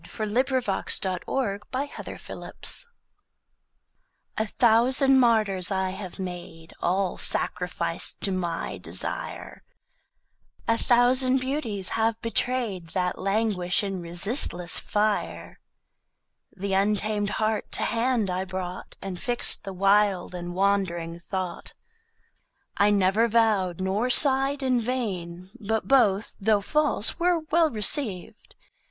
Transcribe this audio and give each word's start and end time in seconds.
Aphra 0.03 0.25
Behn 0.25 0.83
A 1.15 1.27
Thousand 1.67 1.69
Martyrs 1.69 2.11
I 2.11 2.21
Have 2.21 2.49
Made 2.49 2.87
A 4.35 4.47
THOUSAND 4.79 5.19
Martyrs 5.21 5.69
I 5.69 5.89
have 5.91 6.17
made, 6.17 6.73
All 6.81 7.17
sacrific'd 7.19 8.19
to 8.21 8.31
my 8.31 8.79
desire; 8.79 9.61
A 10.67 10.79
thousand 10.79 11.37
Beauties 11.39 11.89
have 11.89 12.19
betray'd, 12.23 12.93
That 12.95 13.19
languish 13.19 13.83
in 13.83 14.01
resistless 14.01 14.79
Fire. 14.79 15.59
The 16.57 16.73
untam'd 16.73 17.29
Heart 17.37 17.71
to 17.73 17.83
hand 17.83 18.31
I 18.31 18.43
brought, 18.43 18.95
And 19.03 19.21
fixt 19.21 19.65
the 19.65 19.71
wild 19.73 20.33
and 20.33 20.55
wandring 20.55 21.19
Thought. 21.21 21.75
I 22.75 22.89
never 22.89 23.27
vow'd 23.27 23.79
nor 23.79 24.09
sigh'd 24.09 24.63
in 24.63 24.81
vain 24.81 25.51
But 25.59 25.87
both, 25.87 26.35
thô 26.41 26.63
false, 26.63 27.19
were 27.19 27.41
well 27.51 27.69
receiv'd. 27.69 28.55